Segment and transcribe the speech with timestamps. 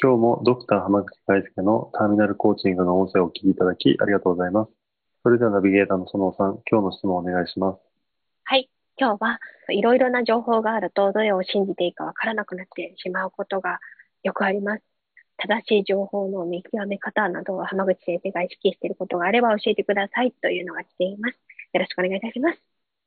[0.00, 4.70] 今日もドクター浜口大輔のターミナルコーチングの音声をお聞きいただきありがとうございます。
[5.24, 7.80] それではナビゲーターの園さん、今日の質問をお願いします。
[8.44, 8.70] はい。
[8.96, 9.40] 今日は
[9.70, 13.80] いろいろな情報があるとどれを信じていいかわからなくなってしまうことが
[14.22, 14.84] よくあります。
[15.36, 21.34] 正しい情報の見極め方などを浜口先生が意識していることがあれば教えてくださいというのが来ています。
[21.72, 22.54] よろしくお願いいたします。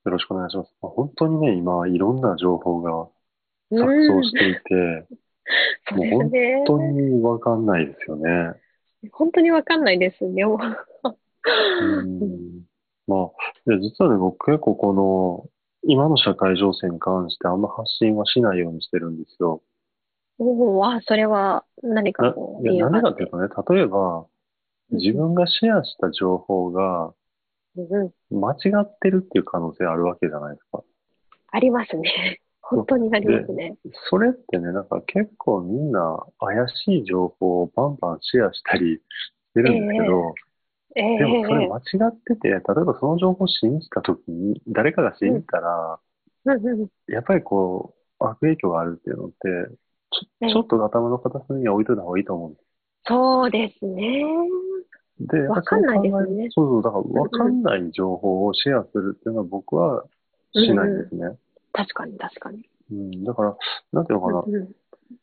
[0.04, 0.76] よろしくお願いします。
[0.82, 3.08] 本当にね、今いろんな情報が
[3.72, 5.08] 錯綜していて、
[5.96, 6.32] もう本
[6.66, 8.54] 当にわかんないですよね。
[9.12, 10.44] 本当にわかんないですね。
[10.44, 12.62] うん
[13.08, 13.30] まあ、
[13.66, 15.50] 実はね、僕結構この、
[15.84, 19.62] 今の社会情勢に関してあんま発信はしないようにしてるんですよ。
[20.38, 24.28] おお、あ、それは何かこういや、何かっていうとね、例えば、
[24.92, 27.14] 自分がシェアした情報が、
[28.30, 30.84] 間違ってるっていう可能性あるわけじゃないですか。
[31.52, 32.42] ありますね。
[32.72, 33.76] 本当になりますね。
[34.10, 39.00] それってね、なんか結構みんな怪しい情報をバンバンシェアしたりし
[39.54, 40.34] てるんですけど、
[40.96, 46.00] えー、でもそれ間違ってて、例えばその情報を信じたときに、誰かが信じたら、
[46.46, 49.36] うん、やっぱりこう、悪影響があるっていうのって、
[50.12, 52.66] ちょちょっと頭の片隅に置いといた方がいいと思うんです。
[53.06, 54.24] そうですね。
[55.20, 56.48] で、わかんないですね。
[56.52, 60.06] そうそう、だからわかんない情報をシェアするっていうのは僕は
[60.54, 61.26] しないですね。
[61.26, 61.38] うん
[61.74, 62.68] 確かに確かに。
[62.92, 63.58] うん、だから、
[63.94, 64.44] なんていうのかな。
[64.46, 64.72] うん、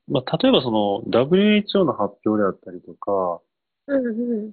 [0.08, 3.40] まあ、例えばその WHO の発表であったりとか、
[3.86, 4.52] うんうん、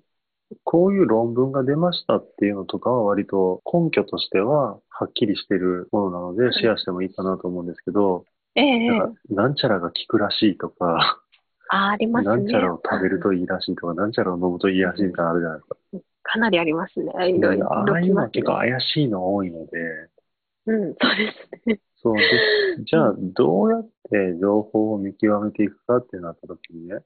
[0.63, 11.21] こういう論文が出ましたっていうのとかは割と根拠としてははっきりしてるものなのでシェアしてもいいかなと思うんですけど、ええなんなんちゃらが効くらしいとか、
[11.69, 12.35] あありますね。
[12.37, 16.05] なんちゃらを食べるといいらしいとか、なんちゃらを飲むといいらしいみたいなのあるじゃないですか。
[16.23, 17.11] かなりありますね。
[17.29, 17.73] いろいろ。
[17.73, 19.69] ああいうのは結構怪しいの多いので。
[20.67, 21.79] うん、そうですね。
[21.95, 22.21] そうで、
[22.85, 26.99] じゃあ、どうやって情報を見極めていくかってなった時にね、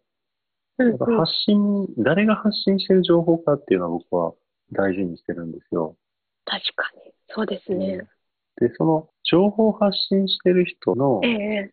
[0.78, 4.34] 発信、誰が発信してる情報かっていうのは僕は
[4.72, 5.98] 大事にしてるんですよ。
[6.46, 7.12] 確かに。
[7.28, 8.08] そうですね。
[8.58, 11.72] で、その情報発信してる人の、ええ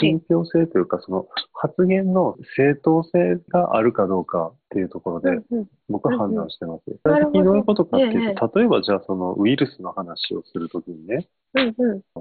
[0.00, 5.30] 信憑性というか、その発言の正当性があるかどうかっていうところで、
[5.88, 6.82] 僕は判断してます。
[6.86, 11.28] 具体的にどういうことかっていうと、例えばじゃあそのウイルスの話をするときにね、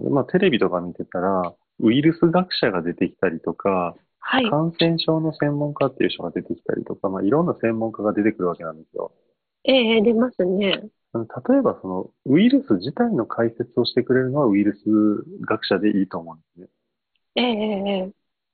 [0.09, 9.11] まあテレビとか見てたら、ウイルス学者が出てきたりとか、はい、感染症の専門家っていう人が出てきたりとか、まあいろんな専門家が出てくるわけなんですよ。
[9.63, 10.83] ええ出ますね。
[11.13, 14.79] 例えばそのウイルス自体の解説をしてくれるのはウイルス
[15.45, 16.67] 学者でいいと思うんですね。
[17.35, 18.11] ええー、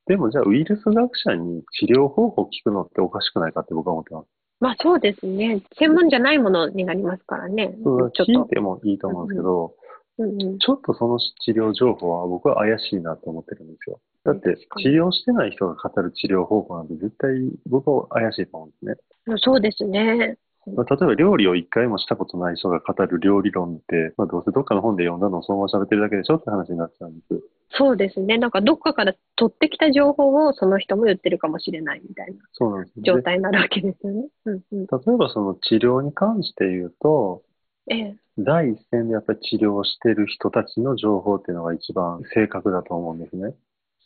[0.08, 4.28] でもじゃあウイルス学者に治療方法を聞くのっておかしくないかって僕は思ってます。
[4.60, 5.62] まあそうですね。
[5.78, 7.76] 専門じゃないものになりますからね。
[7.84, 9.76] そう聞いてもいいと思うんですけど、
[10.18, 14.00] うんうん、ちょっとその治療情報は僕は怪しいなと思ってるんですよ。
[14.24, 17.30] だって治療してない人が語る治療方法なんて絶対
[17.68, 19.38] 僕は怪しいと思うんですね。
[19.38, 20.38] そうですね。
[20.76, 27.42] まあ、例えば料理を一回もしたことない人が語る料理論って、まあ、どうせどっかの本で読んだのをそのまま喋ってるだけでしょって話になっちゃうんです。
[27.72, 28.38] そうですね。
[28.38, 34.28] なんかどっかから取ってきた情報をその人も言ってるかもしれないみたいなそうなんです、ね、状態になるわけですよね。
[34.46, 37.44] うんうん、例えばその治療に関して言うと、
[37.90, 43.54] ええ、第一線でやっぱり治療をしてる人たちの情報っていうのが一番正確だと思うんですね。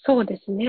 [0.04, 0.66] そうですね。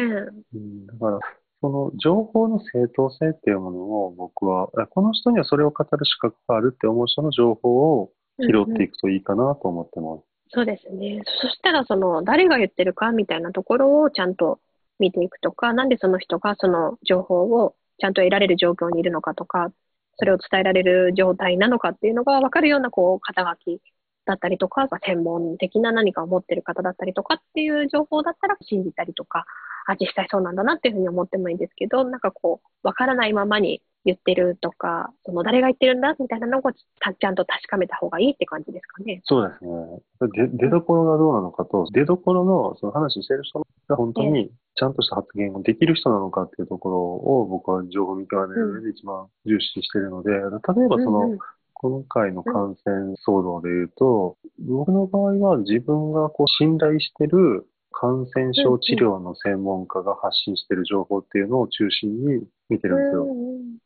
[0.54, 1.18] うん、だから、
[1.60, 8.10] その情報の正当性っていうものを僕は、この人にはそれを語る資格があるって思う人の情報を
[8.40, 10.04] 拾っていくといいかなと思ってます。
[10.06, 10.22] うんうん
[10.54, 11.22] そうですね。
[11.40, 14.60] そしたら、その、誰が言ってるかみたいなところをちゃんと
[14.98, 19.70] 見ていくとか、なんでその人がその情報をちゃんと得られる状況にいるのかとか、
[20.16, 23.80] それを伝えられる状態なのかっていうのが分かるような、こう、肩書き
[24.26, 29.46] だったりとか、専門的な何かを持ってる方だったりとかっていう情報だったら信じたりとか、
[29.86, 39.20] あ、実際そうなんだなっていうふうに思ってもいいんですけど、なんかこう、分からないままに言ってるとか、その誰が言ってるんだみたいなのをちゃんと確かめた方がいいって感じですかね。
[39.24, 40.48] そうですね。
[40.58, 50.62] 出どころがどうなのかと、出どころのその話してる人が本当にちゃんとした発言をできる人なのかっていうところを僕は情報見極める上で一番重視してるので、例えば
[51.02, 51.38] その、うんうん
[51.84, 63.26] 今回の感染騒動で言うと、僕の場合は自分がこう信頼してる感染症治療の専門家が発信している情報っていうのを中心に見てるんですよ。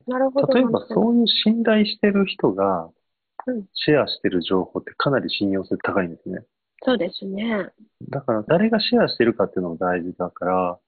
[0.06, 0.54] なるほど。
[0.54, 2.90] 例えばそういう信頼してる人が
[3.74, 6.40] シェアしてる情報ってかなり信用性高いんですね。
[6.82, 7.70] そうですね。
[8.08, 10.78] だから誰がシェアしてるかっていうのも大事だから、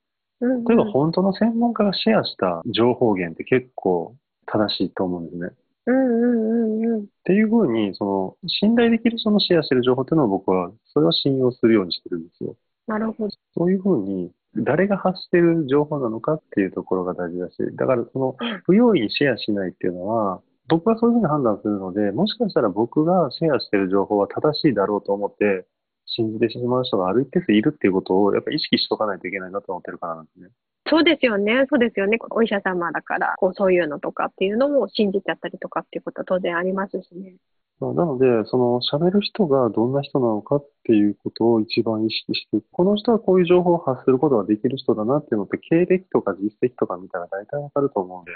[0.40, 4.14] うんうん、例えば本当の専門家がシェアした情報源って結構
[4.46, 5.50] 正しいと思うんですね。
[5.86, 7.00] うんうんうんうん。
[7.00, 12.56] っていうふうに、その、信頼できる人のシェアしてる情報っていうのを僕は、それは信用するようにしてるんですよ。
[12.88, 13.30] なるほど。
[13.54, 25.66] そういうふうに、誰が発してる情報なのかっていうところが大事だし、だからその、不用意にシェアしないっていうのは、僕はそういうふうに判断するので、もしかしたら僕がシェアしてる情報は正しいだろうと思って、
[26.06, 30.48] 信じてしまう人がある一定数いるっていうことを、やっぱり意識しとかないといけないなと思ってるからなんですね。
[30.88, 32.18] そうですよね、そうですよね。
[32.30, 37.36] お医者様だから、こうそういうのとかっていうのも信じちゃったりとかっていうことは当然ありますしね。
[37.80, 48.32] なので、その喋る人がどんな人なのかっていうことを一番意識して、この人はこういう情報を発することができる人だなっていうのって、経歴とか実績とか見たら大体わかると思うんで。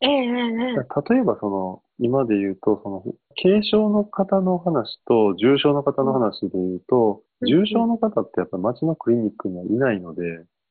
[0.00, 3.02] ええええ、例えばその、今で言うと、その、
[3.42, 10.22] 軽症の方の話と重症の方の話で言うと、重症の方ってやっぱり町のクリニックにはいないので、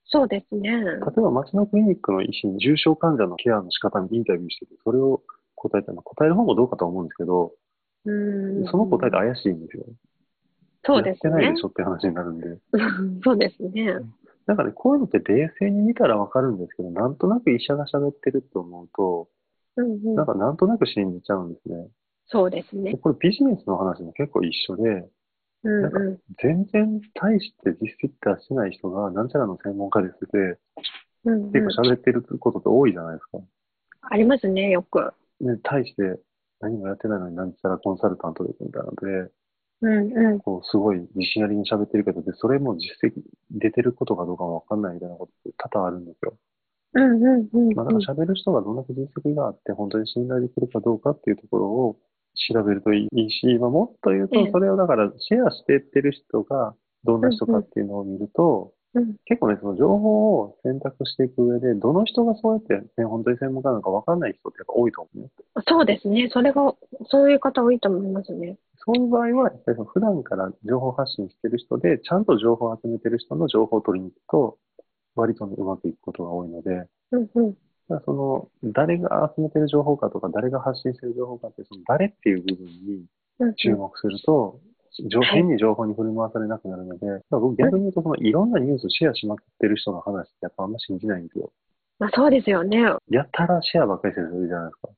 [0.09, 0.69] そうですね。
[0.69, 5.21] 例えば町のクリニックの医師に重症患者のケアの仕方にインタビューしてて、それを
[5.55, 7.51] 答えたの、答える方もどうかと思うんですけど、
[8.07, 9.85] うんその答えって怪しいんですよ。
[10.85, 11.31] そうですね。
[11.31, 12.47] やってないでしょって話になるんで。
[13.23, 13.99] そうですね。
[14.45, 19.27] なんかね、こういうのって冷静に見たらわかるんですけど、なんとなく医者が喋ってると思うと、
[19.75, 21.89] うんうん、なんかなんとなく信じちゃうんですね。
[22.27, 22.95] そうですね。
[22.95, 25.09] これビジネスの話も結構一緒で、
[25.63, 25.99] うんうん、なんか
[26.41, 30.37] 全然大して実績出してない人が、なんちゃらの専門家ですって、
[31.25, 33.39] うんうん、結構喋ってることって多いじゃないですか。
[34.01, 35.13] ありますね、よく。
[35.41, 36.19] ね、大して
[36.59, 39.31] 何もやってないのになんちゃらコンサルタントですみたいなので、
[39.81, 43.21] うんうん、こうすごい自信ありに喋ってるけど、で、それも実績
[43.51, 46.37] 出てることかどうかもわかんないみたいなことって多々あるんですよ。
[46.93, 51.97] うんうんうん、まあ、だから喋る人がどんだけ実績があって、本当に信頼できるかどうかっていうところを
[52.51, 56.73] 調べるといいし、まあ、もっと言うと、それをだからシェアしてってる人が
[57.03, 65.29] どんな人かっていうのを見ると、うん、結構ね、その情報を選択していく上で、どの人がそうやって、ね、本当に専門家なのか分かんない人ってやっぱ多いと思うね。
[65.67, 66.29] そうですね。
[66.31, 66.73] それが、
[67.05, 68.57] そういう方多いと思いますね。
[68.77, 74.57] そういう場合は、やっぱり普段から情報発信してる人で、ちゃんと情報を集めてる人の情報を取りに行くと、
[75.15, 77.55] 割と、ね、うまくいくことが多いので、うんうん、
[78.05, 83.05] その、誰が集めてる情報かとか、誰が発信してる情報かって、その誰っていう部分に
[83.57, 84.76] 注目すると、うん、
[85.31, 91.51] 変に情報に振り回されなくなるので、僕逆に言うと、そのいろんなニュースシェアしまくってる人の話ってやっぱあんま信じないんですよ。
[91.99, 92.77] まあそうですよね。
[93.09, 94.89] やたらシェアばっかりしてる人いるじゃないですか。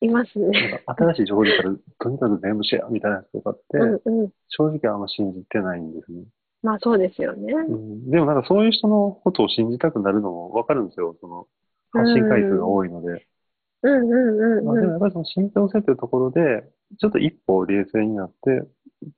[0.00, 0.82] いますね。
[0.86, 6.24] 新しい情報出たら、とにかく全部シェアみたいな人とかって、うんうん、正直あんま信じてないんですね。
[6.62, 8.10] まあそうですよね、うん。
[8.10, 11.16] でもなんかそういう人のことを信じたくなるのもわかるんですよ。
[11.20, 11.46] その
[11.92, 13.08] 発信回数が多いので。
[13.08, 16.64] うんうんうん、うん、まあ、でもやっぱりその信憑性というところで、
[16.98, 18.62] ちょっと一歩冷静になって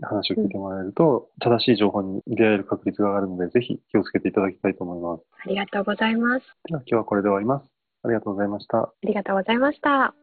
[0.02, 5.22] 話を聞いてもらえると、うん、正しい情報に出会える確率が上がるので、ぜひ気をつけていただきたいと思います。
[5.44, 6.46] ありがとうございます。
[6.68, 7.64] では今日はこれで終わります。
[8.04, 8.78] ありがとうございました。
[8.78, 10.14] ありがとうございました。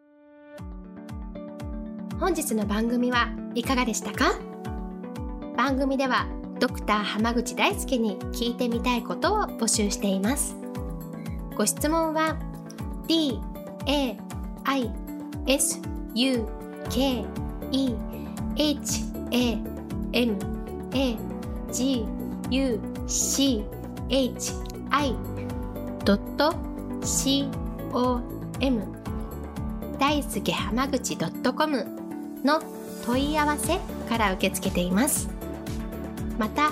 [2.19, 4.53] 本日の番組はいかがでしたか？
[5.57, 6.27] 番組では
[6.59, 10.55] ドクター濱口大輔に聞いてみたいことを募集しています
[11.55, 12.37] ご質問は
[13.07, 13.39] d
[13.85, 14.17] a
[14.63, 14.91] i
[15.47, 15.81] s
[16.15, 16.47] u
[16.89, 17.25] k
[17.71, 17.95] e
[18.55, 19.57] h a
[20.13, 20.37] m
[20.93, 21.17] a
[21.71, 22.05] g
[22.49, 23.65] u c
[24.09, 24.53] h
[24.91, 25.15] i.
[27.03, 27.49] C
[27.91, 28.21] o
[28.59, 28.81] m.
[29.99, 31.85] 大輔濱口 .com
[32.43, 32.61] の
[33.05, 35.29] 問い合わせから受け付けています。
[36.37, 36.69] また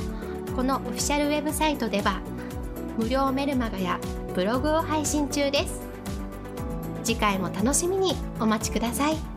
[0.56, 2.22] このオフィシャルウェブサイトでは
[2.98, 4.00] 無料メルマガや
[4.36, 5.82] ブログを配信中です。
[7.03, 9.30] 次回も楽しみにお待ちください。